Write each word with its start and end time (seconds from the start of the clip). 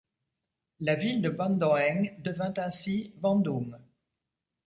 La 0.79 0.95
ville 0.95 1.21
de 1.21 1.29
Bandoeng 1.29 2.17
devint 2.23 2.55
ainsi 2.57 3.13
Bandung. 3.17 3.77